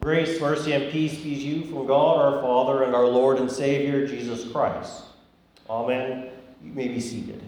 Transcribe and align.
Grace, 0.00 0.40
mercy, 0.40 0.72
and 0.72 0.90
peace 0.90 1.16
be 1.16 1.34
to 1.34 1.40
you 1.40 1.64
from 1.66 1.86
God 1.86 2.18
our 2.18 2.40
Father 2.40 2.84
and 2.84 2.94
our 2.94 3.06
Lord 3.06 3.38
and 3.38 3.52
Savior, 3.52 4.06
Jesus 4.06 4.50
Christ. 4.50 5.02
Amen. 5.68 6.30
You 6.64 6.72
may 6.72 6.88
be 6.88 7.00
seated. 7.00 7.42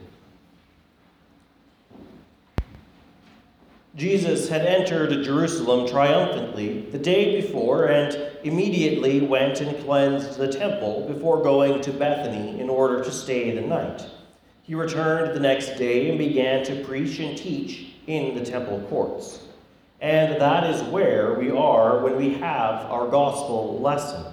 Jesus 3.97 4.51
had 4.51 4.67
entered 4.67 5.25
Jerusalem 5.25 5.89
triumphantly 5.89 6.83
the 6.91 6.99
day 6.99 7.41
before 7.41 7.87
and 7.87 8.31
immediately 8.43 9.21
went 9.23 9.63
and 9.63 9.83
cleansed 9.85 10.37
the 10.37 10.53
temple 10.53 11.07
before 11.09 11.43
going 11.43 11.81
to 11.81 11.93
Bethany 11.93 12.61
in 12.61 12.69
order 12.69 13.03
to 13.03 13.11
stay 13.11 13.51
the 13.53 13.63
night. 13.63 14.07
He 14.63 14.75
returned 14.75 15.35
the 15.35 15.41
next 15.41 15.79
day 15.79 16.11
and 16.11 16.19
began 16.19 16.65
to 16.67 16.85
preach 16.85 17.19
and 17.19 17.37
teach 17.37 17.95
in 18.07 18.35
the 18.35 18.45
temple 18.45 18.81
courts. 18.91 19.41
And 20.03 20.41
that 20.41 20.69
is 20.69 20.83
where 20.83 21.35
we 21.35 21.53
are 21.53 22.01
when 22.01 22.17
we 22.17 22.35
have 22.35 22.87
our 22.91 23.07
gospel 23.07 23.81
lesson, 23.81 24.25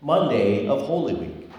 Monday 0.00 0.66
of 0.66 0.80
Holy 0.80 1.12
Week. 1.12 1.50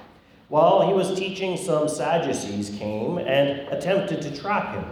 While 0.48 0.88
he 0.88 0.94
was 0.94 1.18
teaching, 1.18 1.56
some 1.58 1.88
Sadducees 1.88 2.72
came 2.80 3.20
and 3.20 3.68
attempted 3.70 4.20
to 4.24 4.36
trap 4.36 4.74
him, 4.74 4.86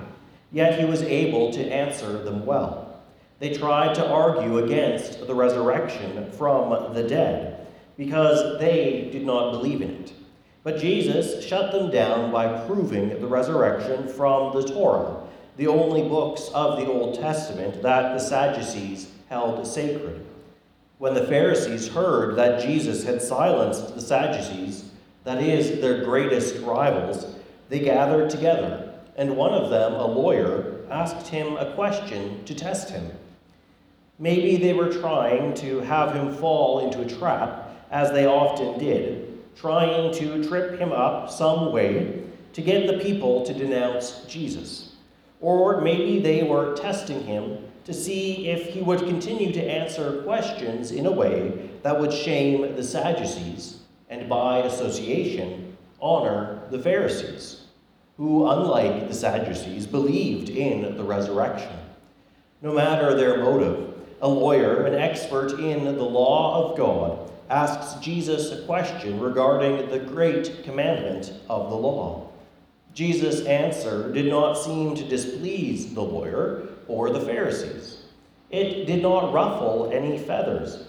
yet 0.51 0.79
he 0.79 0.85
was 0.85 1.01
able 1.01 1.51
to 1.53 1.67
answer 1.67 2.23
them 2.23 2.45
well. 2.45 3.01
They 3.39 3.55
tried 3.55 3.95
to 3.95 4.07
argue 4.07 4.59
against 4.59 5.25
the 5.25 5.33
resurrection 5.33 6.31
from 6.33 6.93
the 6.93 7.07
dead 7.07 7.65
because 7.97 8.59
they 8.59 9.09
did 9.11 9.25
not 9.25 9.49
believe 9.49 9.81
in 9.81 9.89
it. 9.89 10.13
But 10.61 10.77
Jesus 10.77 11.43
shut 11.43 11.71
them 11.71 11.89
down 11.89 12.31
by 12.31 12.67
proving 12.67 13.19
the 13.19 13.27
resurrection 13.27 14.07
from 14.07 14.53
the 14.53 14.67
Torah 14.67 15.27
the 15.59 15.67
only 15.67 16.07
books 16.07 16.49
of 16.53 16.79
the 16.79 16.87
Old 16.87 17.19
Testament 17.19 17.81
that 17.81 18.13
the 18.13 18.19
Sadducees 18.19 19.11
held 19.27 19.67
sacred. 19.67 20.25
When 20.99 21.13
the 21.13 21.27
Pharisees 21.27 21.89
heard 21.89 22.37
that 22.37 22.61
Jesus 22.61 23.03
had 23.03 23.21
silenced 23.21 23.93
the 23.93 23.99
Sadducees, 23.99 24.85
that 25.25 25.43
is, 25.43 25.81
their 25.81 26.05
greatest 26.05 26.61
rivals, 26.61 27.35
they 27.67 27.79
gathered 27.79 28.29
together, 28.29 29.01
and 29.17 29.35
one 29.35 29.53
of 29.53 29.69
them, 29.69 29.95
a 29.95 30.05
lawyer, 30.07 30.85
asked 30.89 31.27
him 31.27 31.57
a 31.57 31.73
question 31.73 32.41
to 32.45 32.55
test 32.55 32.89
him. 32.89 33.11
Maybe 34.17 34.55
they 34.55 34.71
were 34.71 34.93
trying 34.93 35.55
to 35.55 35.81
have 35.81 36.15
him 36.15 36.33
fall 36.35 36.85
into 36.85 37.01
a 37.01 37.19
trap, 37.19 37.69
as 37.91 38.13
they 38.13 38.25
often 38.25 38.79
did, 38.79 39.37
trying 39.57 40.13
to 40.13 40.41
trip 40.47 40.79
him 40.79 40.93
up 40.93 41.29
some 41.29 41.73
way 41.73 42.23
to 42.53 42.61
get 42.61 42.87
the 42.87 43.03
people 43.03 43.45
to 43.45 43.53
denounce 43.53 44.23
Jesus. 44.25 44.88
Or 45.41 45.81
maybe 45.81 46.19
they 46.19 46.43
were 46.43 46.75
testing 46.75 47.23
him 47.23 47.57
to 47.85 47.93
see 47.93 48.49
if 48.49 48.73
he 48.73 48.81
would 48.81 48.99
continue 48.99 49.51
to 49.53 49.63
answer 49.63 50.21
questions 50.23 50.91
in 50.91 51.05
a 51.05 51.11
way 51.11 51.69
that 51.81 51.99
would 51.99 52.13
shame 52.13 52.75
the 52.75 52.83
Sadducees 52.83 53.79
and, 54.09 54.27
by 54.27 54.59
association, 54.59 55.77
honor 56.01 56.61
the 56.71 56.79
Pharisees, 56.79 57.65
who, 58.17 58.47
unlike 58.49 59.07
the 59.07 59.13
Sadducees, 59.13 59.87
believed 59.87 60.49
in 60.49 60.97
the 60.97 61.03
resurrection. 61.03 61.71
No 62.61 62.73
matter 62.73 63.15
their 63.15 63.37
motive, 63.37 63.93
a 64.21 64.27
lawyer, 64.27 64.85
an 64.85 64.95
expert 64.95 65.59
in 65.59 65.85
the 65.85 66.03
law 66.03 66.71
of 66.71 66.77
God, 66.77 67.31
asks 67.49 67.99
Jesus 68.03 68.51
a 68.51 68.65
question 68.65 69.19
regarding 69.19 69.89
the 69.89 69.99
great 69.99 70.63
commandment 70.63 71.33
of 71.49 71.69
the 71.69 71.75
law. 71.75 72.28
Jesus' 72.93 73.45
answer 73.45 74.11
did 74.11 74.25
not 74.25 74.53
seem 74.53 74.95
to 74.95 75.07
displease 75.07 75.93
the 75.93 76.01
lawyer 76.01 76.67
or 76.87 77.11
the 77.11 77.21
Pharisees. 77.21 78.03
It 78.49 78.85
did 78.85 79.01
not 79.01 79.31
ruffle 79.31 79.91
any 79.93 80.17
feathers. 80.17 80.85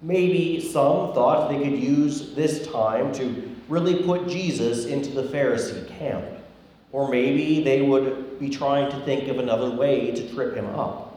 Maybe 0.00 0.60
some 0.60 1.12
thought 1.12 1.50
they 1.50 1.62
could 1.62 1.78
use 1.78 2.34
this 2.34 2.66
time 2.68 3.12
to 3.14 3.50
really 3.68 4.02
put 4.02 4.28
Jesus 4.28 4.86
into 4.86 5.10
the 5.10 5.24
Pharisee 5.24 5.86
camp. 5.98 6.24
Or 6.90 7.08
maybe 7.08 7.62
they 7.62 7.82
would 7.82 8.38
be 8.38 8.50
trying 8.50 8.90
to 8.90 9.04
think 9.04 9.28
of 9.28 9.38
another 9.38 9.70
way 9.70 10.10
to 10.10 10.34
trip 10.34 10.54
him 10.54 10.66
up. 10.66 11.12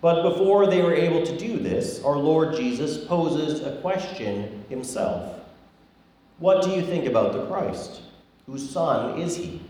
But 0.00 0.22
before 0.22 0.66
they 0.66 0.82
were 0.82 0.94
able 0.94 1.24
to 1.24 1.38
do 1.38 1.58
this, 1.58 2.02
our 2.02 2.16
Lord 2.16 2.56
Jesus 2.56 3.04
poses 3.04 3.62
a 3.62 3.76
question 3.80 4.64
himself 4.68 5.40
What 6.38 6.62
do 6.62 6.70
you 6.70 6.82
think 6.82 7.06
about 7.06 7.32
the 7.32 7.46
Christ? 7.46 8.02
Whose 8.46 8.68
son 8.68 9.20
is 9.20 9.36
he? 9.36 9.60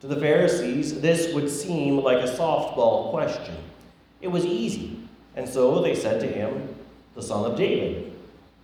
To 0.00 0.06
the 0.06 0.20
Pharisees, 0.20 1.00
this 1.00 1.34
would 1.34 1.50
seem 1.50 1.98
like 1.98 2.18
a 2.18 2.30
softball 2.30 3.10
question. 3.10 3.56
It 4.20 4.28
was 4.28 4.44
easy, 4.44 4.98
and 5.34 5.48
so 5.48 5.80
they 5.80 5.94
said 5.94 6.20
to 6.20 6.26
him, 6.26 6.74
The 7.14 7.22
Son 7.22 7.50
of 7.50 7.56
David. 7.56 8.12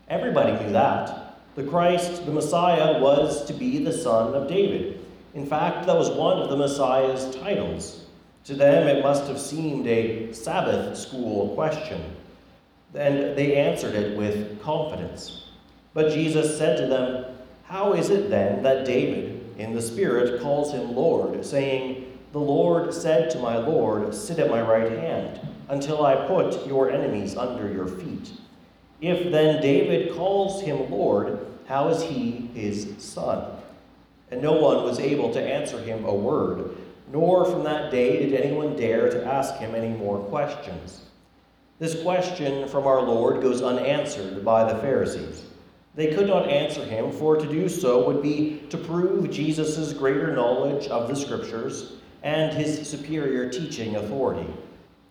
Everybody 0.09 0.53
knew 0.53 0.73
that. 0.73 1.41
The 1.55 1.65
Christ, 1.65 2.27
the 2.27 2.33
Messiah, 2.33 3.01
was 3.01 3.45
to 3.47 3.53
be 3.53 3.79
the 3.79 3.93
Son 3.93 4.35
of 4.35 4.49
David. 4.49 5.01
In 5.35 5.47
fact, 5.47 5.87
that 5.87 5.97
was 5.97 6.11
one 6.11 6.41
of 6.41 6.51
the 6.51 6.57
Messiah's 6.57 7.35
titles. 7.37 8.07
To 8.45 8.55
them, 8.55 8.87
it 8.87 9.03
must 9.03 9.27
have 9.27 9.41
seemed 9.41 9.87
a 9.87 10.33
Sabbath 10.33 10.97
school 10.99 11.55
question, 11.55 12.01
and 12.95 13.37
they 13.37 13.57
answered 13.57 13.95
it 13.95 14.17
with 14.17 14.61
confidence. 14.63 15.47
But 15.95 16.13
Jesus 16.13 16.59
said 16.59 16.77
to 16.77 16.87
them, 16.87 17.34
How 17.75 17.95
is 17.95 18.09
it 18.09 18.31
then 18.31 18.63
that 18.63 18.85
David, 18.85 19.43
in 19.59 19.75
the 19.75 19.83
Spirit 19.83 20.41
calls 20.41 20.73
him 20.73 20.95
Lord, 20.95 21.45
saying, 21.45 22.07
The 22.31 22.39
Lord 22.39 22.95
said 22.95 23.31
to 23.31 23.41
my 23.41 23.57
Lord, 23.57 24.15
Sit 24.15 24.39
at 24.39 24.49
my 24.49 24.61
right 24.61 24.93
hand, 24.93 25.41
until 25.69 26.07
I 26.07 26.25
put 26.29 26.69
your 26.69 26.89
enemies 26.89 27.37
under 27.37 27.73
your 27.73 27.89
feet. 27.89 28.31
If 29.01 29.33
then 29.33 29.61
David 29.61 30.15
calls 30.15 30.63
him 30.63 30.89
Lord, 30.89 31.45
how 31.67 31.89
is 31.89 32.01
he 32.05 32.49
his 32.55 32.95
son? 32.99 33.57
And 34.31 34.41
no 34.41 34.53
one 34.53 34.85
was 34.85 35.01
able 35.01 35.33
to 35.33 35.43
answer 35.43 35.81
him 35.81 36.05
a 36.05 36.15
word, 36.15 36.77
nor 37.13 37.45
from 37.45 37.65
that 37.65 37.91
day 37.91 38.21
did 38.25 38.41
anyone 38.41 38.77
dare 38.77 39.11
to 39.11 39.27
ask 39.27 39.57
him 39.57 39.75
any 39.75 39.93
more 39.93 40.21
questions. 40.21 41.01
This 41.81 42.01
question 42.05 42.69
from 42.69 42.87
our 42.87 43.03
Lord 43.03 43.43
goes 43.43 43.63
unanswered 43.63 44.45
by 44.45 44.73
the 44.73 44.79
Pharisees. 44.79 45.47
They 45.95 46.15
could 46.15 46.27
not 46.27 46.49
answer 46.49 46.85
him, 46.85 47.13
for 47.13 47.37
to 47.37 47.47
do 47.47 47.69
so 47.69 48.07
would 48.07 48.21
be 48.23 48.63
to 48.71 48.77
prove 48.77 49.31
Jesus' 49.31 49.93
greater 49.93 50.35
knowledge 50.35 50.89
of 50.89 51.09
the 51.09 51.15
Scriptures 51.15 51.93
and 52.23 52.53
his 52.53 52.89
superior 52.89 53.49
teaching 53.49 53.97
authority. 53.97 54.53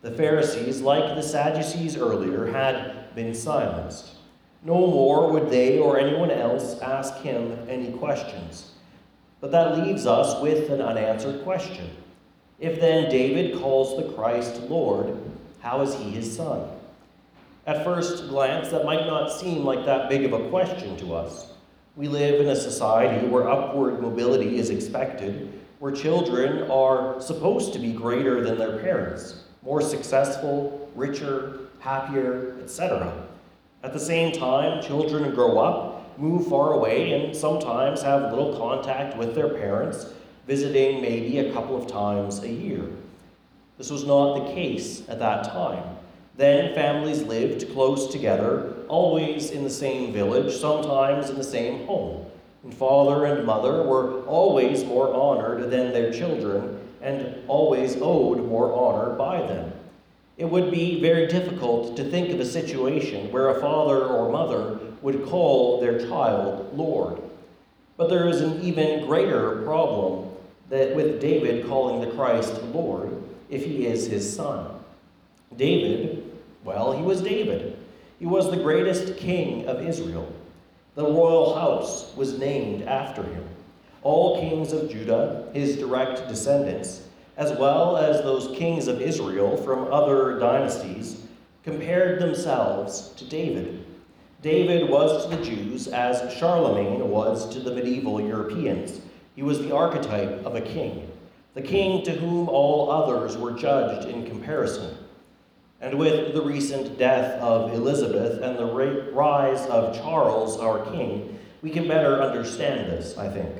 The 0.02 0.12
Pharisees, 0.12 0.82
like 0.82 1.16
the 1.16 1.24
Sadducees 1.24 1.96
earlier, 1.96 2.48
had 2.48 3.16
been 3.16 3.34
silenced. 3.34 4.16
No 4.64 4.88
more 4.88 5.32
would 5.32 5.50
they 5.50 5.80
or 5.80 5.98
anyone 5.98 6.32
else 6.32 6.80
ask 6.82 7.18
him 7.18 7.58
any 7.70 7.94
questions. 7.94 8.72
But 9.40 9.52
that 9.52 9.78
leaves 9.78 10.06
us 10.06 10.42
with 10.42 10.70
an 10.70 10.82
unanswered 10.82 11.44
question. 11.44 11.90
If 12.60 12.80
then 12.80 13.10
David 13.10 13.60
calls 13.60 13.98
the 13.98 14.14
Christ 14.14 14.62
Lord, 14.64 15.18
how 15.60 15.82
is 15.82 15.96
he 15.96 16.12
his 16.12 16.36
son? 16.36 16.70
At 17.66 17.85
first 17.85 18.28
glance, 18.28 18.69
that 18.69 18.84
might 18.84 19.07
not 19.07 19.31
seem 19.31 19.63
like 19.63 19.85
that 19.85 20.09
big 20.09 20.25
of 20.25 20.34
a 20.34 20.50
question 20.50 20.97
to 20.97 21.13
us. 21.13 21.53
We 21.96 22.09
live 22.09 22.41
in 22.41 22.50
a 22.50 22.56
society 22.56 23.25
where 23.25 23.47
upward 23.47 24.01
mobility 24.01 24.57
is 24.57 24.69
expected, 24.69 25.62
where 25.79 25.94
children 25.94 26.69
are 26.69 27.22
supposed 27.22 27.72
to 27.72 27.79
be 27.79 27.94
greater 27.94 28.41
than 28.41 28.57
their 28.57 28.79
parents, 28.79 29.44
more 29.62 29.81
successful, 29.81 30.91
richer, 30.94 31.59
happier, 31.79 32.57
etc. 32.62 33.28
At 33.81 33.94
the 33.94 34.00
same 34.00 34.34
time, 34.34 34.84
children 34.84 35.34
grow 35.34 35.57
up, 35.57 36.19
move 36.19 36.47
far 36.47 36.73
away, 36.73 37.13
and 37.13 37.35
sometimes 37.35 38.02
have 38.02 38.31
little 38.31 38.57
contact 38.57 39.16
with 39.16 39.35
their 39.35 39.50
parents, 39.50 40.07
visiting 40.47 41.02
maybe 41.02 41.40
a 41.40 41.53
couple 41.53 41.81
of 41.81 41.88
times 41.88 42.44
a 42.44 42.50
year. 42.50 42.84
This 43.78 43.90
was 43.90 44.06
not 44.06 44.35
the 44.35 44.53
case 44.53 45.07
at 45.07 45.19
that 45.19 45.46
time. 45.46 45.93
Then 46.36 46.74
families 46.74 47.22
lived 47.22 47.72
close 47.74 48.12
together, 48.12 48.74
always 48.88 49.52
in 49.52 49.64
the 49.64 49.70
same 49.70 50.12
village, 50.12 50.56
sometimes 50.56 51.30
in 51.30 51.38
the 51.38 51.44
same 51.44 51.85
home. 51.85 52.26
And 52.64 52.74
father 52.74 53.26
and 53.26 53.46
mother 53.46 53.84
were 53.84 54.24
always 54.24 54.84
more 54.84 55.14
honored 55.14 55.70
than 55.70 55.94
their 55.94 56.12
children 56.12 56.80
and 57.02 57.35
always 57.47 57.97
owed 58.02 58.47
more 58.47 58.74
honor 58.74 59.16
by 59.16 59.46
them. 59.46 59.72
It 60.38 60.46
would 60.46 60.72
be 60.72 61.00
very 61.00 61.28
difficult 61.28 61.96
to 61.97 62.03
think 62.03 62.30
of 62.30 62.40
a 62.40 62.46
situation 62.46 63.32
where 63.32 63.50
a 63.50 63.62
father 63.62 64.06
or 64.06 64.32
mother 64.32 64.79
would 65.02 65.26
call 65.26 65.79
their 65.79 66.00
child 66.08 66.76
Lord. 66.76 67.22
But 67.97 68.09
there 68.09 68.28
is 68.28 68.41
an 68.41 68.62
even 68.62 69.06
greater 69.06 69.62
problem 69.64 70.29
that 70.70 70.96
with 70.96 71.22
David 71.22 71.68
calling 71.68 72.02
the 72.02 72.16
Christ 72.16 72.64
Lord 72.64 73.22
if 73.50 73.64
he 73.64 73.86
is 73.86 74.08
his 74.08 74.34
son. 74.34 74.72
David, 75.56 76.22
well, 76.64 76.92
he 76.92 77.04
was 77.04 77.22
David. 77.22 77.78
He 78.20 78.26
was 78.26 78.50
the 78.50 78.58
greatest 78.58 79.18
king 79.18 79.66
of 79.68 79.86
Israel. 79.86 80.32
The 80.96 81.04
royal 81.04 81.56
house 81.56 82.16
was 82.16 82.38
named 82.38 82.84
after 82.84 83.24
him. 83.24 83.44
All 84.02 84.40
kings 84.40 84.74
of 84.74 84.90
Judah, 84.90 85.50
his 85.54 85.78
direct 85.78 86.28
descendants, 86.28 87.08
as 87.38 87.52
well 87.58 87.98
as 87.98 88.22
those 88.22 88.56
kings 88.58 88.88
of 88.88 89.02
Israel 89.02 89.58
from 89.58 89.92
other 89.92 90.40
dynasties, 90.40 91.26
compared 91.64 92.20
themselves 92.20 93.10
to 93.18 93.26
David. 93.26 93.86
David 94.42 94.90
was 94.90 95.24
to 95.26 95.36
the 95.36 95.44
Jews 95.44 95.88
as 95.88 96.34
Charlemagne 96.34 97.10
was 97.10 97.50
to 97.54 97.60
the 97.60 97.74
medieval 97.74 98.22
Europeans. 98.22 99.00
He 99.36 99.42
was 99.42 99.60
the 99.60 99.74
archetype 99.74 100.46
of 100.46 100.56
a 100.56 100.62
king, 100.62 101.10
the 101.54 101.62
king 101.62 102.04
to 102.04 102.12
whom 102.12 102.50
all 102.50 102.92
others 102.92 103.38
were 103.38 103.54
judged 103.54 104.08
in 104.08 104.26
comparison. 104.26 104.98
And 105.84 106.00
with 106.00 106.34
the 106.34 106.41
recent 106.41 106.97
death 106.97 107.41
of 107.41 107.74
Elizabeth 107.74 108.41
and 108.41 108.58
the 108.58 109.12
rise 109.12 109.66
of 109.68 109.94
Charles, 109.94 110.58
our 110.58 110.90
king, 110.94 111.38
we 111.62 111.72
can 111.72 111.90
better 111.90 112.22
understand 112.24 112.90
this, 112.90 113.18
I 113.18 113.28
think. 113.28 113.53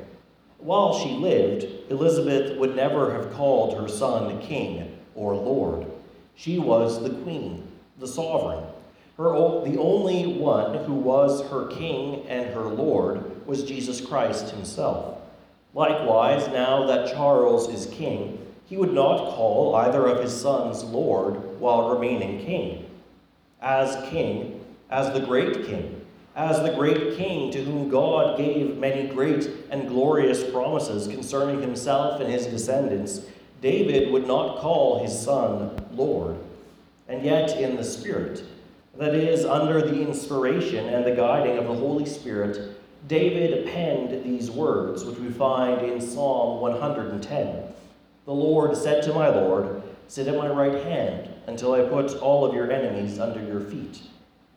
While 0.58 0.98
she 1.00 1.10
lived, 1.10 1.92
Elizabeth 1.92 2.58
would 2.58 2.78
never 2.78 3.12
have 3.12 3.34
called 3.34 3.78
her 3.78 3.90
son 3.90 4.40
king 4.40 4.98
or 5.16 5.36
lord. 5.36 5.86
She 6.36 6.60
was 6.60 7.04
the 7.04 7.10
queen, 7.10 7.68
the 8.00 8.08
sovereign. 8.08 8.64
Her, 9.18 9.34
the 9.66 9.78
only 9.78 10.26
one 10.26 10.86
who 10.86 10.94
was 10.94 11.46
her 11.50 11.68
king 11.68 12.26
and 12.30 12.54
her 12.54 12.68
lord 12.68 13.46
was 13.46 13.66
Jesus 13.66 14.00
Christ 14.00 14.50
himself. 14.52 15.18
Likewise, 15.74 16.48
now 16.54 16.86
that 16.88 17.14
Charles 17.14 17.68
is 17.68 17.94
king, 17.94 18.43
he 18.65 18.77
would 18.77 18.94
not 18.94 19.36
call 19.36 19.75
either 19.75 20.06
of 20.07 20.21
his 20.21 20.39
sons 20.39 20.83
Lord 20.83 21.60
while 21.60 21.95
remaining 21.95 22.45
king. 22.45 22.89
As 23.62 24.10
king, 24.10 24.63
as 24.89 25.13
the 25.13 25.25
great 25.25 25.65
king, 25.65 26.01
as 26.36 26.62
the 26.62 26.74
great 26.74 27.15
king 27.15 27.51
to 27.51 27.63
whom 27.63 27.89
God 27.89 28.38
gave 28.38 28.77
many 28.77 29.07
great 29.07 29.50
and 29.69 29.88
glorious 29.88 30.44
promises 30.50 31.07
concerning 31.07 31.62
himself 31.62 32.19
and 32.19 32.31
his 32.31 32.48
descendants, 32.48 33.21
David 33.62 34.12
would 34.12 34.27
not 34.27 34.60
call 34.60 35.04
his 35.04 35.18
son 35.18 35.77
Lord. 35.92 36.38
And 37.07 37.24
yet, 37.24 37.57
in 37.57 37.75
the 37.75 37.83
Spirit, 37.83 38.44
that 38.98 39.13
is, 39.13 39.45
under 39.45 39.81
the 39.81 40.01
inspiration 40.01 40.88
and 40.88 41.06
the 41.06 41.16
guiding 41.16 41.57
of 41.57 41.66
the 41.66 41.75
Holy 41.75 42.06
Spirit, 42.06 42.77
David 43.07 43.68
penned 43.68 44.24
these 44.24 44.50
words, 44.50 45.04
which 45.04 45.19
we 45.19 45.30
find 45.30 45.81
in 45.81 46.00
Psalm 46.00 46.62
110. 46.62 47.63
The 48.25 48.34
Lord 48.34 48.75
said 48.78 49.04
to 49.04 49.14
my 49.14 49.28
Lord, 49.28 49.81
Sit 50.08 50.28
at 50.28 50.38
my 50.38 50.48
right 50.48 50.84
hand 50.84 51.30
until 51.48 51.74
I 51.74 51.81
put 51.81 52.16
all 52.18 52.46
of 52.46 52.54
your 52.54 52.72
enemies 52.72 53.20
under 53.20 53.44
your 53.44 53.62
feet. 53.62 54.02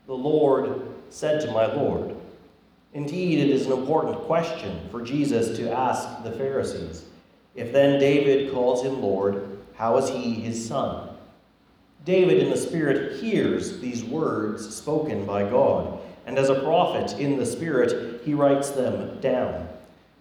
The 0.07 0.15
Lord 0.15 0.83
said 1.11 1.41
to 1.43 1.53
my 1.53 1.73
Lord. 1.73 2.15
Indeed, 2.95 3.41
it 3.41 3.51
is 3.51 3.67
an 3.67 3.73
important 3.73 4.19
question 4.21 4.81
for 4.91 5.03
Jesus 5.03 5.57
to 5.59 5.71
ask 5.71 6.23
the 6.23 6.33
Pharisees. 6.33 7.05
If 7.55 7.73
then 7.73 7.99
David 7.99 8.53
calls 8.53 8.83
him 8.83 9.03
Lord, 9.03 9.59
how 9.75 9.97
is 9.97 10.09
he 10.09 10.35
his 10.35 10.67
son? 10.67 11.11
David 12.05 12.39
in 12.39 12.51
the 12.51 12.57
Spirit 12.57 13.21
hears 13.21 13.81
these 13.81 14.05
words 14.05 14.75
spoken 14.75 15.27
by 15.27 15.43
God, 15.43 15.99
and 16.25 16.39
as 16.39 16.49
a 16.49 16.62
prophet 16.62 17.19
in 17.19 17.37
the 17.37 17.47
Spirit, 17.47 18.23
he 18.25 18.33
writes 18.33 18.71
them 18.71 19.21
down. 19.21 19.69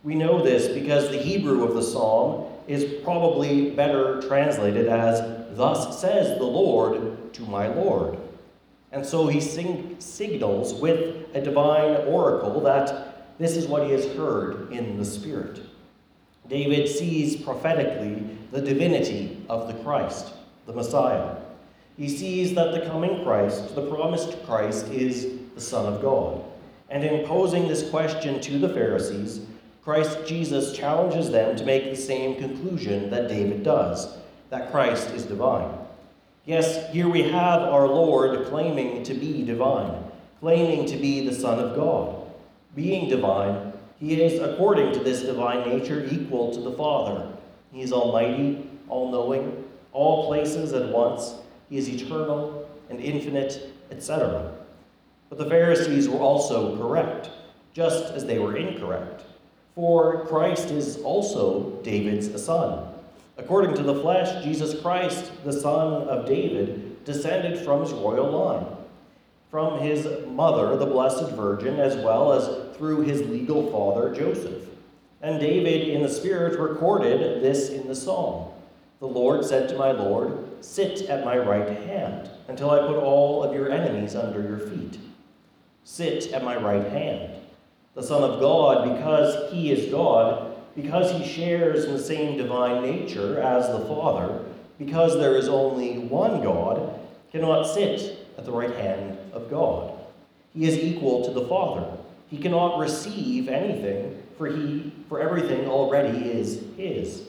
We 0.06 0.14
know 0.14 0.44
this 0.44 0.68
because 0.68 1.10
the 1.10 1.18
Hebrew 1.18 1.64
of 1.64 1.74
the 1.74 1.82
psalm 1.82 2.46
is 2.68 3.04
probably 3.04 3.72
better 3.72 4.22
translated 4.22 4.88
as, 4.88 5.20
Thus 5.58 6.00
says 6.00 6.38
the 6.38 6.46
Lord 6.46 7.34
to 7.34 7.42
my 7.42 7.70
Lord. 7.70 8.20
And 8.92 9.04
so 9.04 9.26
he 9.26 9.42
sing- 9.42 9.96
signals 9.98 10.76
with 10.76 11.26
a 11.34 11.42
divine 11.42 11.96
oracle 12.06 12.62
that 12.62 13.38
this 13.40 13.58
is 13.58 13.66
what 13.66 13.88
he 13.88 13.94
has 13.94 14.06
heard 14.16 14.72
in 14.72 14.96
the 14.96 15.04
Spirit. 15.04 15.62
David 16.48 16.88
sees 16.88 17.36
prophetically 17.36 18.38
the 18.52 18.62
divinity 18.62 19.44
of 19.50 19.68
the 19.68 19.84
Christ, 19.84 20.34
the 20.68 20.74
Messiah. 20.74 21.36
He 21.98 22.10
sees 22.10 22.54
that 22.54 22.74
the 22.74 22.86
coming 22.86 23.24
Christ, 23.24 23.74
the 23.74 23.90
promised 23.90 24.46
Christ, 24.46 24.86
is 24.90 25.34
the 25.56 25.62
Son 25.62 25.92
of 25.92 26.04
God. 26.04 26.44
And 26.92 27.04
in 27.04 27.26
posing 27.26 27.68
this 27.68 27.90
question 27.90 28.40
to 28.42 28.60
the 28.60 28.70
Pharisees, 28.70 29.42
Christ 29.86 30.26
Jesus 30.26 30.76
challenges 30.76 31.30
them 31.30 31.56
to 31.56 31.64
make 31.64 31.92
the 31.92 31.96
same 31.96 32.38
conclusion 32.38 33.12
that 33.12 33.30
David 33.30 33.62
does 33.62 34.18
that 34.50 34.72
Christ 34.72 35.12
is 35.12 35.26
divine. 35.26 35.72
Yes, 36.46 36.92
here 36.92 37.08
we 37.08 37.22
have 37.22 37.62
our 37.62 37.88
Lord 37.88 38.48
claiming 38.48 39.04
to 39.04 39.14
be 39.14 39.44
divine, 39.44 40.04
claiming 40.40 40.88
to 40.88 40.98
be 40.98 41.28
the 41.28 41.36
Son 41.36 41.60
of 41.60 41.76
God. 41.76 42.16
Being 42.76 43.10
divine, 43.10 43.74
he 44.00 44.20
is, 44.22 44.42
according 44.42 44.92
to 44.94 45.00
this 45.00 45.22
divine 45.22 45.70
nature, 45.70 46.08
equal 46.12 46.52
to 46.54 46.62
the 46.62 46.72
Father. 46.72 47.32
He 47.72 47.82
is 47.82 47.94
almighty, 47.94 48.68
all 48.90 49.12
knowing, 49.12 49.66
all 49.94 50.26
places 50.26 50.74
at 50.74 50.90
once. 50.90 51.36
He 51.70 51.78
is 51.78 51.88
eternal 51.88 52.68
and 52.90 53.00
infinite, 53.00 53.72
etc. 53.92 54.52
But 55.30 55.38
the 55.38 55.50
Pharisees 55.50 56.10
were 56.10 56.20
also 56.20 56.76
correct, 56.78 57.30
just 57.74 58.14
as 58.14 58.26
they 58.26 58.40
were 58.40 58.58
incorrect. 58.58 59.24
For 59.76 60.26
Christ 60.26 60.72
is 60.72 60.98
also 60.98 61.82
David's 61.84 62.42
son. 62.42 62.88
According 63.38 63.76
to 63.76 63.84
the 63.84 64.00
flesh, 64.02 64.44
Jesus 64.44 64.82
Christ, 64.82 65.32
the 65.44 65.52
son 65.52 66.08
of 66.08 66.26
David, 66.26 67.04
descended 67.04 67.60
from 67.60 67.82
his 67.82 67.92
royal 67.92 68.32
line, 68.32 68.66
from 69.52 69.80
his 69.80 70.08
mother, 70.28 70.78
the 70.78 70.86
Blessed 70.86 71.32
Virgin, 71.36 71.78
as 71.78 71.98
well 71.98 72.32
as 72.32 72.78
through 72.78 73.02
his 73.02 73.22
legal 73.28 73.70
father, 73.70 74.16
Joseph. 74.16 74.64
And 75.22 75.40
David, 75.40 75.90
in 75.90 76.02
the 76.02 76.10
Spirit, 76.10 76.58
recorded 76.58 77.42
this 77.42 77.70
in 77.70 77.88
the 77.88 77.96
psalm 77.96 78.52
The 79.00 79.08
Lord 79.08 79.44
said 79.44 79.68
to 79.70 79.78
my 79.78 79.92
Lord, 79.92 80.64
Sit 80.64 81.10
at 81.10 81.26
my 81.26 81.38
right 81.38 81.78
hand 81.84 82.30
until 82.48 82.70
I 82.70 82.88
put 82.88 82.98
all 82.98 83.44
of 83.44 83.54
your 83.54 83.70
enemies 83.70 84.16
under 84.16 84.42
your 84.42 84.60
feet. 84.60 85.00
Sit 85.84 86.32
at 86.32 86.44
my 86.44 86.56
right 86.56 86.88
hand. 86.88 87.34
The 87.96 88.04
Son 88.04 88.24
of 88.24 88.42
God, 88.42 88.96
because 88.96 89.52
he 89.54 89.72
is 89.72 89.90
God, 89.90 90.54
because 90.76 91.12
he 91.12 91.26
shares 91.26 91.86
in 91.86 91.94
the 91.94 92.00
same 92.00 92.38
divine 92.38 92.82
nature 92.82 93.42
as 93.42 93.68
the 93.70 93.86
Father, 93.86 94.44
because 94.78 95.18
there 95.18 95.38
is 95.38 95.48
only 95.48 95.98
one 96.00 96.44
God, 96.44 97.00
cannot 97.32 97.64
sit 97.64 98.28
at 98.38 98.46
the 98.46 98.52
right 98.52 98.76
hand 98.76 99.18
of 99.32 99.50
God. 99.50 99.94
He 100.54 100.66
is 100.66 100.78
equal 100.78 101.26
to 101.26 101.32
the 101.32 101.48
Father. 101.48 101.86
He 102.30 102.38
cannot 102.38 102.80
receive 102.80 103.48
anything, 103.48 104.22
for 104.38 104.48
he 104.48 104.92
for 105.08 105.22
everything 105.22 105.68
already 105.68 106.18
is 106.18 106.64
his. 106.76 107.24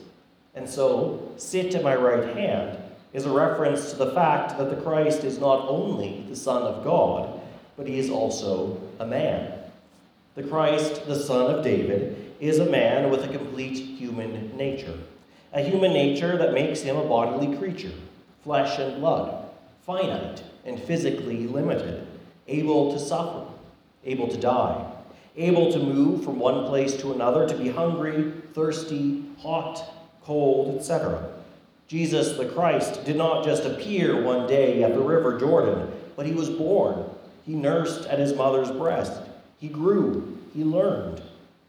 And 0.54 0.68
so, 0.68 1.32
sit 1.36 1.74
at 1.74 1.84
my 1.84 1.94
right 1.94 2.34
hand 2.36 2.78
is 3.12 3.26
a 3.26 3.30
reference 3.30 3.90
to 3.90 3.96
the 3.96 4.12
fact 4.12 4.58
that 4.58 4.70
the 4.70 4.82
Christ 4.82 5.22
is 5.22 5.38
not 5.38 5.68
only 5.68 6.24
the 6.28 6.36
Son 6.36 6.62
of 6.62 6.82
God, 6.82 7.40
but 7.76 7.86
he 7.86 7.98
is 7.98 8.10
also 8.10 8.80
a 8.98 9.06
man. 9.06 9.55
The 10.36 10.42
Christ, 10.42 11.06
the 11.06 11.18
Son 11.18 11.50
of 11.50 11.64
David, 11.64 12.34
is 12.40 12.58
a 12.58 12.70
man 12.70 13.08
with 13.08 13.24
a 13.24 13.28
complete 13.28 13.78
human 13.78 14.54
nature, 14.54 14.98
a 15.54 15.62
human 15.62 15.94
nature 15.94 16.36
that 16.36 16.52
makes 16.52 16.82
him 16.82 16.98
a 16.98 17.04
bodily 17.04 17.56
creature, 17.56 17.94
flesh 18.44 18.78
and 18.78 19.00
blood, 19.00 19.48
finite 19.86 20.42
and 20.66 20.78
physically 20.78 21.46
limited, 21.46 22.06
able 22.48 22.92
to 22.92 22.98
suffer, 22.98 23.46
able 24.04 24.28
to 24.28 24.36
die, 24.36 24.92
able 25.38 25.72
to 25.72 25.78
move 25.78 26.22
from 26.22 26.38
one 26.38 26.66
place 26.66 26.98
to 26.98 27.14
another, 27.14 27.48
to 27.48 27.56
be 27.56 27.70
hungry, 27.70 28.30
thirsty, 28.52 29.24
hot, 29.38 29.82
cold, 30.22 30.76
etc. 30.76 31.30
Jesus 31.88 32.36
the 32.36 32.44
Christ 32.44 33.06
did 33.06 33.16
not 33.16 33.42
just 33.42 33.64
appear 33.64 34.22
one 34.22 34.46
day 34.46 34.82
at 34.82 34.92
the 34.92 35.00
river 35.00 35.40
Jordan, 35.40 35.90
but 36.14 36.26
he 36.26 36.32
was 36.32 36.50
born. 36.50 37.08
He 37.46 37.54
nursed 37.54 38.06
at 38.08 38.18
his 38.18 38.34
mother's 38.34 38.70
breast. 38.70 39.22
He 39.58 39.68
grew. 39.68 40.38
He 40.54 40.64
learned. 40.64 41.22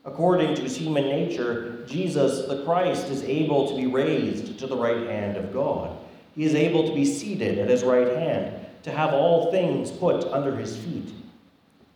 According 0.05 0.55
to 0.55 0.61
his 0.61 0.77
human 0.77 1.03
nature, 1.05 1.83
Jesus 1.87 2.47
the 2.47 2.63
Christ 2.63 3.07
is 3.07 3.23
able 3.23 3.67
to 3.69 3.75
be 3.75 3.87
raised 3.87 4.57
to 4.59 4.67
the 4.67 4.77
right 4.77 5.07
hand 5.07 5.35
of 5.35 5.51
God. 5.51 5.97
He 6.35 6.43
is 6.43 6.55
able 6.55 6.87
to 6.87 6.95
be 6.95 7.03
seated 7.03 7.57
at 7.57 7.69
his 7.69 7.83
right 7.83 8.07
hand, 8.07 8.65
to 8.83 8.91
have 8.91 9.13
all 9.13 9.51
things 9.51 9.91
put 9.91 10.23
under 10.25 10.55
his 10.55 10.77
feet. 10.77 11.09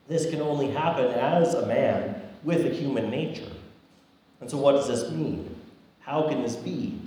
This 0.07 0.29
can 0.29 0.41
only 0.41 0.71
happen 0.71 1.05
as 1.05 1.53
a 1.53 1.65
man 1.67 2.21
with 2.43 2.65
a 2.65 2.69
human 2.69 3.09
nature. 3.09 3.51
And 4.41 4.49
so, 4.49 4.57
what 4.57 4.73
does 4.73 4.87
this 4.87 5.11
mean? 5.11 5.55
How 5.99 6.27
can 6.27 6.41
this 6.41 6.55
be? 6.55 6.99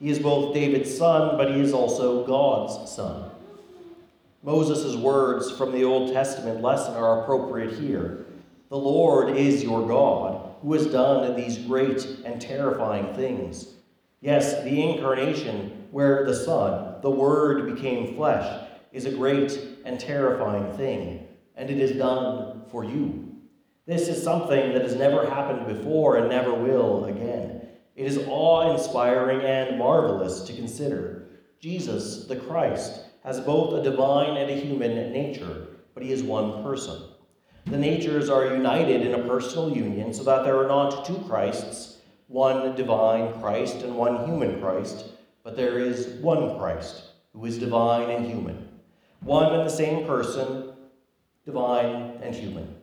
He 0.00 0.10
is 0.10 0.18
both 0.18 0.54
David's 0.54 0.96
son, 0.96 1.36
but 1.36 1.54
he 1.54 1.60
is 1.60 1.72
also 1.72 2.26
God's 2.26 2.90
son. 2.90 3.30
Moses' 4.42 4.96
words 4.96 5.50
from 5.50 5.72
the 5.72 5.84
Old 5.84 6.12
Testament 6.12 6.62
lesson 6.62 6.94
are 6.94 7.22
appropriate 7.22 7.78
here. 7.78 8.24
The 8.68 8.76
Lord 8.76 9.34
is 9.34 9.64
your 9.64 9.86
God 9.88 10.56
who 10.60 10.74
has 10.74 10.86
done 10.86 11.34
these 11.36 11.58
great 11.58 12.04
and 12.24 12.40
terrifying 12.40 13.14
things. 13.14 13.76
Yes, 14.20 14.62
the 14.64 14.82
incarnation, 14.82 15.86
where 15.90 16.26
the 16.26 16.34
Son, 16.34 17.00
the 17.00 17.10
Word, 17.10 17.74
became 17.74 18.14
flesh, 18.14 18.68
is 18.92 19.06
a 19.06 19.12
great 19.12 19.58
and 19.84 19.98
terrifying 19.98 20.70
thing, 20.76 21.28
and 21.56 21.70
it 21.70 21.78
is 21.78 21.96
done 21.96 22.62
for 22.70 22.84
you. 22.84 23.36
This 23.86 24.08
is 24.08 24.22
something 24.22 24.72
that 24.74 24.82
has 24.82 24.96
never 24.96 25.24
happened 25.24 25.66
before 25.66 26.16
and 26.16 26.28
never 26.28 26.52
will 26.52 27.06
again. 27.06 27.68
It 27.96 28.06
is 28.06 28.18
awe 28.28 28.74
inspiring 28.74 29.40
and 29.40 29.78
marvelous 29.78 30.42
to 30.42 30.52
consider. 30.52 31.28
Jesus, 31.58 32.26
the 32.26 32.36
Christ, 32.36 33.00
has 33.24 33.40
both 33.40 33.72
a 33.74 33.82
divine 33.82 34.36
and 34.36 34.50
a 34.50 34.60
human 34.60 35.10
nature, 35.12 35.68
but 35.94 36.02
he 36.02 36.12
is 36.12 36.22
one 36.22 36.62
person. 36.62 37.02
The 37.70 37.76
natures 37.76 38.30
are 38.30 38.46
united 38.46 39.06
in 39.06 39.12
a 39.12 39.28
personal 39.28 39.70
union 39.70 40.14
so 40.14 40.22
that 40.24 40.42
there 40.42 40.56
are 40.56 40.68
not 40.68 41.04
two 41.04 41.18
Christs, 41.28 41.98
one 42.26 42.74
divine 42.74 43.38
Christ 43.40 43.82
and 43.82 43.94
one 43.94 44.24
human 44.24 44.58
Christ, 44.58 45.04
but 45.44 45.54
there 45.54 45.78
is 45.78 46.06
one 46.22 46.58
Christ 46.58 47.02
who 47.34 47.44
is 47.44 47.58
divine 47.58 48.08
and 48.08 48.24
human, 48.24 48.70
one 49.20 49.52
and 49.52 49.68
the 49.68 49.70
same 49.70 50.06
person, 50.06 50.72
divine 51.44 52.18
and 52.22 52.34
human. 52.34 52.74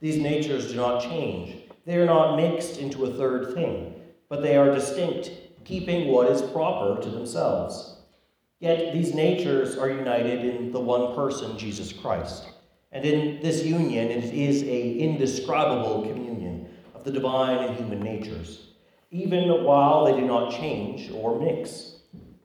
These 0.00 0.16
natures 0.16 0.68
do 0.68 0.76
not 0.76 1.02
change. 1.02 1.70
They 1.84 1.98
are 1.98 2.06
not 2.06 2.36
mixed 2.36 2.78
into 2.78 3.04
a 3.04 3.12
third 3.12 3.52
thing, 3.54 4.00
but 4.30 4.40
they 4.40 4.56
are 4.56 4.74
distinct, 4.74 5.30
keeping 5.64 6.08
what 6.08 6.30
is 6.30 6.40
proper 6.40 7.02
to 7.02 7.10
themselves. 7.10 7.96
Yet 8.60 8.94
these 8.94 9.14
natures 9.14 9.76
are 9.76 9.90
united 9.90 10.42
in 10.42 10.72
the 10.72 10.80
one 10.80 11.14
person, 11.14 11.58
Jesus 11.58 11.92
Christ. 11.92 12.46
And 12.92 13.04
in 13.06 13.40
this 13.40 13.64
union, 13.64 14.08
it 14.10 14.24
is 14.34 14.62
a 14.62 14.92
indescribable 14.98 16.02
communion 16.02 16.68
of 16.94 17.04
the 17.04 17.10
divine 17.10 17.58
and 17.58 17.76
human 17.76 18.00
natures, 18.00 18.68
even 19.10 19.64
while 19.64 20.04
they 20.04 20.12
do 20.12 20.26
not 20.26 20.52
change 20.52 21.10
or 21.10 21.40
mix. 21.40 21.96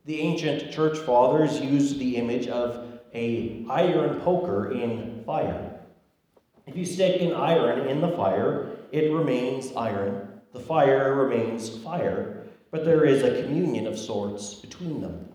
The 0.05 0.21
ancient 0.21 0.71
church 0.71 0.97
fathers 0.99 1.59
used 1.59 1.99
the 1.99 2.15
image 2.15 2.47
of 2.47 3.01
a 3.13 3.65
iron 3.69 4.21
poker 4.21 4.71
in 4.71 5.21
fire. 5.25 5.81
If 6.65 6.77
you 6.77 6.85
stick 6.85 7.21
an 7.21 7.33
iron 7.33 7.87
in 7.87 7.99
the 7.99 8.11
fire, 8.11 8.77
it 8.91 9.11
remains 9.11 9.73
iron. 9.75 10.41
The 10.53 10.59
fire 10.61 11.13
remains 11.13 11.77
fire, 11.79 12.47
but 12.71 12.85
there 12.85 13.03
is 13.03 13.23
a 13.23 13.43
communion 13.43 13.85
of 13.85 13.99
sorts 13.99 14.55
between 14.55 15.01
them. 15.01 15.29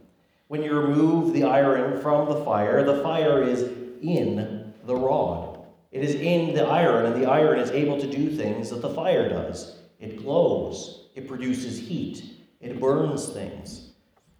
When 0.48 0.62
you 0.62 0.78
remove 0.78 1.32
the 1.32 1.44
iron 1.44 2.00
from 2.00 2.28
the 2.28 2.44
fire, 2.44 2.82
the 2.82 3.02
fire 3.02 3.42
is 3.42 3.62
in 4.02 4.51
the 4.86 4.96
rod. 4.96 5.60
It 5.90 6.02
is 6.02 6.14
in 6.14 6.54
the 6.54 6.66
iron, 6.66 7.06
and 7.06 7.22
the 7.22 7.30
iron 7.30 7.58
is 7.58 7.70
able 7.70 8.00
to 8.00 8.10
do 8.10 8.34
things 8.34 8.70
that 8.70 8.80
the 8.82 8.94
fire 8.94 9.28
does. 9.28 9.78
It 10.00 10.16
glows, 10.16 11.08
it 11.14 11.28
produces 11.28 11.78
heat, 11.78 12.24
it 12.60 12.80
burns 12.80 13.28
things. 13.28 13.90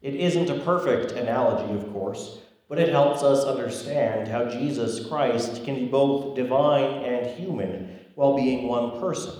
It 0.00 0.14
isn't 0.14 0.50
a 0.50 0.60
perfect 0.60 1.12
analogy, 1.12 1.72
of 1.74 1.92
course, 1.92 2.40
but 2.68 2.78
it 2.78 2.88
helps 2.88 3.22
us 3.22 3.44
understand 3.44 4.28
how 4.28 4.46
Jesus 4.46 5.06
Christ 5.06 5.62
can 5.64 5.74
be 5.74 5.86
both 5.86 6.34
divine 6.34 7.04
and 7.04 7.26
human 7.38 8.00
while 8.14 8.34
being 8.34 8.66
one 8.66 8.98
person, 8.98 9.34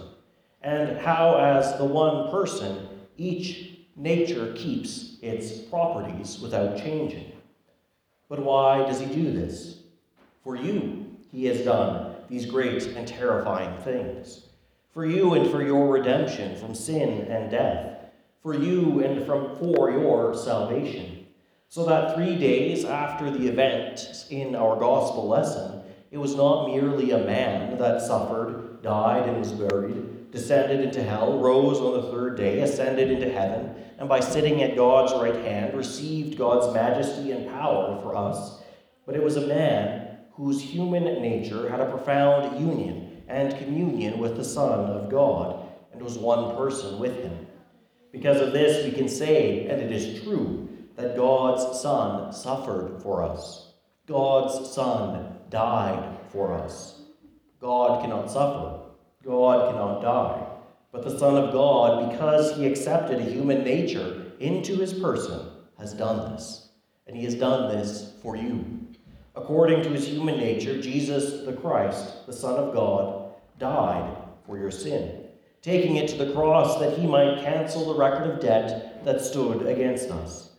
and 0.63 0.99
how, 0.99 1.37
as 1.37 1.77
the 1.79 1.85
one 1.85 2.31
person, 2.31 2.89
each 3.17 3.79
nature 3.97 4.53
keeps 4.55 5.17
its 5.23 5.59
properties 5.59 6.39
without 6.41 6.77
changing. 6.79 7.33
But 8.29 8.41
why 8.41 8.79
does 8.85 9.01
he 9.01 9.07
do 9.07 9.33
this? 9.33 9.82
For 10.43 10.57
you, 10.57 11.07
he 11.31 11.47
has 11.47 11.65
done 11.65 12.17
these 12.29 12.47
great 12.47 12.83
and 12.89 13.07
terrifying 13.07 13.81
things. 13.83 14.47
For 14.93 15.07
you 15.07 15.35
and 15.35 15.51
for 15.51 15.63
your 15.63 15.89
redemption 15.89 16.57
from 16.57 16.75
sin 16.75 17.27
and 17.29 17.51
death. 17.51 18.11
For 18.43 18.55
you 18.55 19.03
and 19.05 19.25
from, 19.25 19.57
for 19.59 19.91
your 19.91 20.35
salvation 20.35 21.23
so 21.73 21.87
that 21.87 22.15
three 22.15 22.37
days 22.37 22.85
after 22.85 23.31
the 23.31 23.49
event 23.49 24.27
in 24.29 24.55
our 24.55 24.79
gospel 24.79 25.27
lesson, 25.27 25.81
it 26.11 26.19
was 26.19 26.35
not 26.35 26.67
merely 26.67 27.13
a 27.13 27.25
man 27.25 27.79
that 27.79 28.03
suffered, 28.03 28.83
died, 28.83 29.27
and 29.27 29.39
was 29.39 29.53
buried, 29.53 30.31
descended 30.31 30.81
into 30.83 31.03
hell, 31.03 31.39
rose 31.39 31.79
on 31.79 31.95
the 31.95 32.13
third 32.13 32.37
day, 32.37 32.61
ascended 32.61 33.11
into 33.11 33.33
heaven, 33.33 33.75
and 33.99 34.07
by 34.07 34.21
sitting 34.21 34.63
at 34.63 34.77
God's 34.77 35.15
right 35.15 35.47
hand 35.47 35.75
received 35.75 36.37
God's 36.37 36.75
majesty 36.75 37.33
and 37.33 37.49
power 37.49 37.99
for 38.03 38.17
us, 38.17 38.61
but 39.07 39.17
it 39.17 39.25
was 39.25 39.37
a 39.37 39.47
man 39.47 40.12
whose 40.33 40.63
human 40.63 41.05
nature 41.21 41.69
had 41.69 41.81
a 41.81 41.91
profound 41.91 42.59
union 42.61 43.23
and 43.29 43.57
communion 43.59 44.19
with 44.19 44.37
the 44.37 44.45
Son 44.45 44.91
of 44.91 45.11
God, 45.11 45.69
and 45.93 46.03
was 46.03 46.19
one 46.19 46.57
person 46.57 46.99
with 46.99 47.17
him. 47.23 47.47
Because 48.11 48.41
of 48.41 48.53
this, 48.53 48.85
we 48.85 48.93
can 48.93 49.09
say, 49.09 49.67
and 49.69 49.81
it 49.81 49.93
is 49.93 50.23
true, 50.23 50.69
that 50.97 51.17
God's 51.17 51.81
Son 51.81 52.33
suffered 52.33 53.01
for 53.03 53.23
us. 53.23 53.73
God's 54.07 54.71
Son 54.71 55.39
died 55.49 56.19
for 56.31 56.53
us. 56.53 57.01
God 57.61 58.03
cannot 58.03 58.31
suffer. 58.31 58.81
God 59.25 59.71
cannot 59.71 60.03
die. 60.03 60.47
But 60.91 61.05
the 61.05 61.19
Son 61.19 61.37
of 61.37 61.53
God, 61.53 62.11
because 62.11 62.57
he 62.57 62.67
accepted 62.67 63.21
a 63.21 63.31
human 63.31 63.65
nature 63.65 64.33
into 64.41 64.77
his 64.77 64.93
person, 64.93 65.49
has 65.79 65.95
done 65.95 66.33
this. 66.33 66.69
And 67.07 67.17
he 67.17 67.25
has 67.25 67.35
done 67.35 67.75
this 67.75 68.13
for 68.23 68.37
you. 68.37 68.89
According 69.35 69.83
to 69.83 69.89
his 69.89 70.07
human 70.07 70.37
nature, 70.37 70.81
Jesus 70.81 71.45
the 71.47 71.55
Christ, 71.55 72.27
the 72.27 72.33
Son 72.33 72.57
of 72.57 72.75
God, 72.75 73.33
died 73.59 74.17
for 74.47 74.59
your 74.59 74.71
sin, 74.71 75.25
taking 75.63 75.97
it 75.97 76.09
to 76.09 76.17
the 76.17 76.33
cross 76.33 76.79
that 76.81 76.99
he 76.99 77.07
might 77.07 77.43
cancel 77.43 77.87
the 77.87 77.99
record 77.99 78.29
of 78.29 78.41
debt 78.41 79.05
that 79.05 79.23
stood 79.23 79.67
against 79.67 80.11
us. 80.11 80.51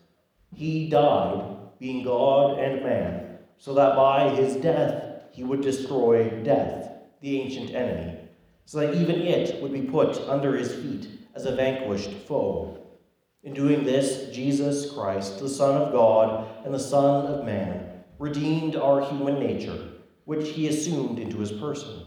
He 0.55 0.89
died, 0.89 1.55
being 1.79 2.03
God 2.03 2.57
and 2.57 2.83
man, 2.83 3.37
so 3.57 3.73
that 3.75 3.95
by 3.95 4.29
his 4.29 4.55
death 4.55 5.23
he 5.31 5.43
would 5.43 5.61
destroy 5.61 6.29
death, 6.43 6.89
the 7.21 7.39
ancient 7.41 7.71
enemy, 7.71 8.17
so 8.65 8.79
that 8.79 8.95
even 8.95 9.21
it 9.21 9.61
would 9.61 9.73
be 9.73 9.81
put 9.81 10.17
under 10.27 10.55
his 10.55 10.73
feet 10.73 11.07
as 11.35 11.45
a 11.45 11.55
vanquished 11.55 12.11
foe. 12.27 12.79
In 13.43 13.53
doing 13.53 13.83
this, 13.83 14.33
Jesus 14.33 14.91
Christ, 14.91 15.39
the 15.39 15.49
Son 15.49 15.79
of 15.81 15.91
God 15.91 16.47
and 16.65 16.73
the 16.73 16.79
Son 16.79 17.27
of 17.27 17.45
Man, 17.45 17.92
redeemed 18.19 18.75
our 18.75 19.01
human 19.01 19.39
nature, 19.39 19.89
which 20.25 20.49
he 20.49 20.67
assumed 20.67 21.19
into 21.19 21.37
his 21.37 21.51
person. 21.51 22.05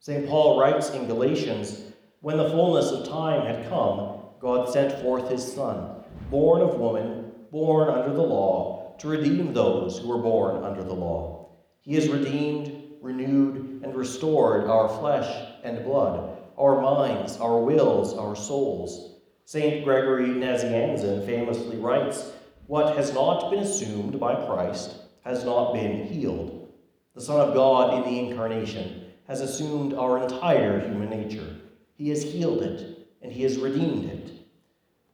St. 0.00 0.28
Paul 0.28 0.58
writes 0.60 0.90
in 0.90 1.06
Galatians 1.06 1.92
When 2.20 2.36
the 2.36 2.50
fullness 2.50 2.90
of 2.90 3.08
time 3.08 3.46
had 3.46 3.68
come, 3.68 4.20
God 4.40 4.68
sent 4.70 5.00
forth 5.00 5.30
his 5.30 5.52
Son, 5.52 6.04
born 6.30 6.60
of 6.60 6.78
woman 6.78 7.24
born 7.54 7.88
under 7.88 8.12
the 8.12 8.20
law, 8.20 8.96
to 8.98 9.06
redeem 9.06 9.52
those 9.52 10.00
who 10.00 10.08
were 10.08 10.18
born 10.18 10.64
under 10.64 10.82
the 10.82 10.92
law. 10.92 11.50
He 11.82 11.94
has 11.94 12.08
redeemed, 12.08 12.96
renewed, 13.00 13.80
and 13.84 13.94
restored 13.94 14.64
our 14.64 14.88
flesh 14.88 15.52
and 15.62 15.84
blood, 15.84 16.36
our 16.58 16.82
minds, 16.82 17.36
our 17.36 17.60
wills, 17.60 18.12
our 18.14 18.34
souls. 18.34 19.20
St. 19.44 19.84
Gregory 19.84 20.30
Nazianzen 20.30 21.24
famously 21.24 21.76
writes, 21.76 22.32
What 22.66 22.96
has 22.96 23.14
not 23.14 23.52
been 23.52 23.60
assumed 23.60 24.18
by 24.18 24.34
Christ 24.46 25.03
has 25.24 25.44
not 25.44 25.72
been 25.72 26.06
healed. 26.06 26.72
The 27.14 27.20
Son 27.20 27.40
of 27.40 27.54
God 27.54 27.94
in 27.94 28.02
the 28.12 28.20
Incarnation 28.20 29.06
has 29.26 29.40
assumed 29.40 29.94
our 29.94 30.22
entire 30.22 30.80
human 30.80 31.08
nature. 31.08 31.56
He 31.96 32.10
has 32.10 32.22
healed 32.22 32.62
it, 32.62 33.08
and 33.22 33.32
he 33.32 33.42
has 33.44 33.56
redeemed 33.56 34.04
it. 34.04 34.32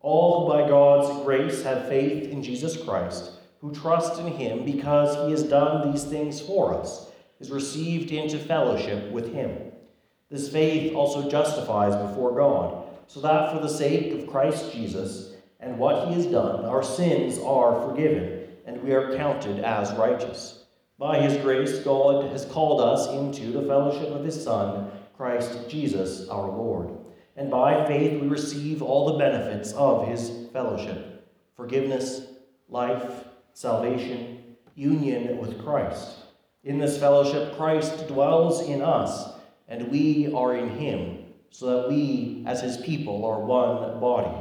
All 0.01 0.47
who 0.47 0.53
by 0.53 0.69
God's 0.69 1.25
grace 1.25 1.63
have 1.63 1.89
faith 1.89 2.31
in 2.31 2.43
Jesus 2.43 2.83
Christ, 2.83 3.33
who 3.61 3.73
trust 3.73 4.19
in 4.21 4.29
him 4.29 4.65
because 4.65 5.27
he 5.27 5.31
has 5.31 5.43
done 5.43 5.93
these 5.93 6.05
things 6.05 6.41
for 6.41 6.75
us, 6.75 7.11
is 7.39 7.51
received 7.51 8.11
into 8.11 8.39
fellowship 8.39 9.11
with 9.13 9.33
him. 9.33 9.57
This 10.31 10.51
faith 10.51 10.95
also 10.95 11.31
justifies 11.31 11.95
before 12.09 12.35
God, 12.35 12.87
so 13.07 13.21
that 13.21 13.53
for 13.53 13.61
the 13.61 13.69
sake 13.69 14.13
of 14.13 14.27
Christ 14.27 14.73
Jesus 14.73 15.35
and 15.61 15.79
what 15.79 16.09
he 16.09 16.15
has 16.15 16.27
done, 16.27 16.65
our 16.65 16.83
sins 16.83 17.39
are 17.39 17.87
forgiven, 17.87 18.40
and 18.71 18.83
we 18.83 18.93
are 18.93 19.17
counted 19.17 19.61
as 19.61 19.93
righteous. 19.99 20.65
By 20.99 21.21
his 21.21 21.37
grace, 21.43 21.81
God 21.81 22.31
has 22.31 22.45
called 22.47 22.81
us 22.81 23.09
into 23.09 23.53
the 23.53 23.67
fellowship 23.67 24.09
of 24.09 24.25
his 24.25 24.43
Son, 24.43 24.91
Christ 25.17 25.69
Jesus 25.69 26.29
our 26.29 26.49
Lord 26.49 27.01
and 27.41 27.51
by 27.51 27.87
faith 27.87 28.21
we 28.21 28.29
receive 28.29 28.83
all 28.83 29.07
the 29.07 29.19
benefits 29.19 29.73
of 29.73 30.07
his 30.07 30.31
fellowship 30.53 31.07
forgiveness, 31.57 32.27
life, 32.69 33.25
salvation, 33.53 34.57
union 34.75 35.37
with 35.39 35.63
Christ. 35.63 36.17
In 36.65 36.79
this 36.79 36.99
fellowship, 36.99 37.55
Christ 37.55 38.09
dwells 38.09 38.63
in 38.67 38.81
us, 38.81 39.35
and 39.69 39.89
we 39.89 40.33
are 40.33 40.57
in 40.57 40.71
him, 40.71 41.19
so 41.51 41.67
that 41.67 41.89
we, 41.91 42.45
as 42.47 42.63
his 42.63 42.79
people, 42.79 43.27
are 43.27 43.41
one 43.41 44.01
body. 44.01 44.35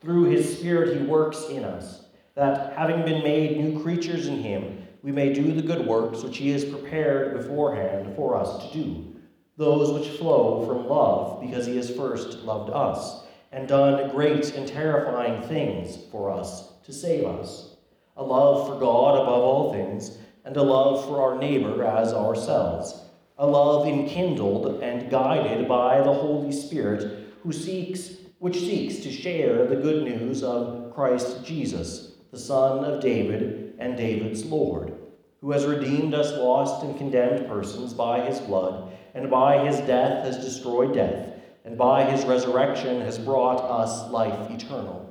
Through 0.00 0.24
his 0.24 0.56
Spirit, 0.56 0.96
he 0.96 1.04
works 1.04 1.46
in 1.48 1.64
us, 1.64 2.05
that 2.36 2.74
having 2.74 3.04
been 3.04 3.24
made 3.24 3.56
new 3.56 3.82
creatures 3.82 4.28
in 4.28 4.38
him, 4.38 4.86
we 5.02 5.10
may 5.10 5.32
do 5.32 5.52
the 5.52 5.62
good 5.62 5.86
works 5.86 6.22
which 6.22 6.36
he 6.36 6.50
has 6.50 6.64
prepared 6.64 7.36
beforehand 7.36 8.14
for 8.14 8.36
us 8.36 8.70
to 8.70 8.72
do 8.72 9.16
those 9.56 9.90
which 9.90 10.18
flow 10.18 10.66
from 10.66 10.86
love, 10.86 11.40
because 11.40 11.66
he 11.66 11.76
has 11.76 11.90
first 11.90 12.40
loved 12.40 12.70
us, 12.70 13.24
and 13.52 13.66
done 13.66 14.10
great 14.10 14.54
and 14.54 14.68
terrifying 14.68 15.40
things 15.48 15.96
for 16.10 16.30
us 16.30 16.74
to 16.84 16.92
save 16.92 17.24
us. 17.24 17.76
A 18.18 18.22
love 18.22 18.68
for 18.68 18.78
God 18.78 19.14
above 19.14 19.42
all 19.42 19.72
things, 19.72 20.18
and 20.44 20.56
a 20.56 20.62
love 20.62 21.06
for 21.06 21.22
our 21.22 21.38
neighbor 21.38 21.84
as 21.84 22.12
ourselves. 22.12 23.00
A 23.38 23.46
love 23.46 23.86
enkindled 23.86 24.82
and 24.82 25.10
guided 25.10 25.66
by 25.66 26.02
the 26.02 26.12
Holy 26.12 26.52
Spirit, 26.52 27.34
who 27.42 27.52
seeks, 27.52 28.16
which 28.38 28.58
seeks 28.58 28.96
to 28.96 29.10
share 29.10 29.66
the 29.66 29.76
good 29.76 30.04
news 30.04 30.42
of 30.42 30.92
Christ 30.94 31.44
Jesus, 31.44 32.15
the 32.30 32.38
Son 32.38 32.84
of 32.84 33.00
David, 33.00 33.74
and 33.78 33.96
David's 33.96 34.44
Lord, 34.44 34.92
who 35.40 35.52
has 35.52 35.66
redeemed 35.66 36.14
us 36.14 36.32
lost 36.32 36.84
and 36.84 36.96
condemned 36.96 37.48
persons 37.48 37.92
by 37.92 38.20
his 38.20 38.40
blood, 38.40 38.92
and 39.14 39.30
by 39.30 39.66
his 39.66 39.78
death 39.80 40.24
has 40.24 40.44
destroyed 40.44 40.94
death, 40.94 41.34
and 41.64 41.76
by 41.76 42.04
his 42.04 42.24
resurrection 42.24 43.00
has 43.00 43.18
brought 43.18 43.60
us 43.60 44.10
life 44.10 44.50
eternal. 44.50 45.02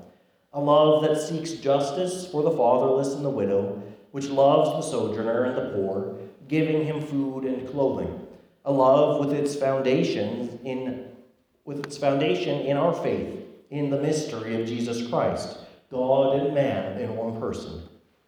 A 0.53 0.59
love 0.59 1.03
that 1.03 1.21
seeks 1.21 1.51
justice 1.51 2.27
for 2.31 2.41
the 2.41 2.51
fatherless 2.51 3.13
and 3.13 3.25
the 3.25 3.29
widow, 3.29 3.81
which 4.11 4.29
loves 4.29 4.69
the 4.69 4.91
sojourner 4.91 5.43
and 5.43 5.57
the 5.57 5.73
poor, 5.75 6.17
giving 6.47 6.85
him 6.85 7.01
food 7.01 7.43
and 7.43 7.67
clothing. 7.67 8.25
A 8.63 8.71
love 8.71 9.19
with 9.19 9.33
its 9.37 9.55
foundation 9.55 10.59
in 10.63 11.09
with 11.65 11.83
its 11.83 11.97
foundation 11.97 12.61
in 12.61 12.77
our 12.77 12.93
faith 12.93 13.39
in 13.71 13.89
the 13.89 13.99
mystery 13.99 14.61
of 14.61 14.67
Jesus 14.67 15.07
Christ, 15.07 15.57
God 15.91 16.39
and 16.39 16.53
man 16.53 16.99
in 16.99 17.15
one 17.15 17.39
person. 17.39 17.83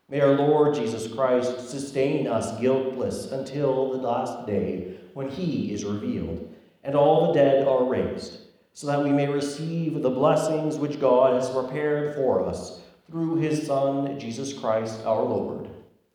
May 0.10 0.22
our 0.22 0.36
Lord 0.36 0.74
Jesus 0.74 1.12
Christ 1.14 1.70
sustain 1.70 2.28
us 2.28 2.60
guiltless 2.62 3.32
until 3.32 3.92
the 3.92 3.98
last 3.98 4.48
day 4.48 4.98
when 5.14 5.30
he 5.30 5.74
is 5.74 5.84
revealed 5.84 6.54
and 6.84 6.96
all 6.96 7.28
the 7.28 7.34
dead 7.34 7.68
are 7.68 7.84
raised, 7.84 8.40
so 8.74 8.88
that 8.88 9.04
we 9.04 9.10
may 9.10 9.28
receive 9.28 10.02
the 10.02 10.10
blessings 10.10 10.78
which 10.78 11.02
God 11.02 11.34
has 11.34 11.50
prepared 11.50 12.16
for 12.16 12.46
us 12.46 12.82
through 13.10 13.36
his 13.36 13.68
Son, 13.68 14.18
Jesus 14.20 14.54
Christ 14.54 15.06
our 15.06 15.24
Lord. 15.24 15.70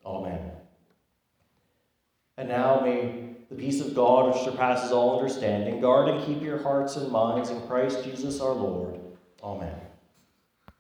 Amen. 0.07 0.53
And 2.39 2.49
now 2.49 2.81
may 2.81 3.35
the 3.51 3.57
peace 3.57 3.83
of 3.83 3.95
God, 3.95 4.33
which 4.33 4.45
surpasses 4.45 4.93
all 4.93 5.19
understanding, 5.19 5.81
guard 5.81 6.09
and 6.09 6.25
keep 6.25 6.43
your 6.43 6.63
hearts 6.63 6.97
and 6.97 7.13
minds 7.13 7.51
in 7.51 7.61
Christ 7.67 8.03
Jesus 8.03 8.41
our 8.41 8.55
Lord. 8.55 8.99
Amen. 9.43 9.75